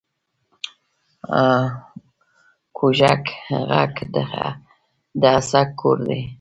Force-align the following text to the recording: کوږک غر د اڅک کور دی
کوږک 2.77 3.23
غر 3.67 3.89
د 5.21 5.23
اڅک 5.37 5.69
کور 5.79 5.97
دی 6.07 6.21